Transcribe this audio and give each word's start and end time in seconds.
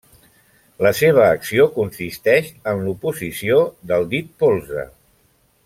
La 0.85 0.91
seva 0.99 1.25
acció 1.33 1.67
consisteix 1.75 2.49
en 2.73 2.81
l'oposició 2.87 3.61
del 3.93 4.09
dit 4.15 4.33
polze. 4.45 4.89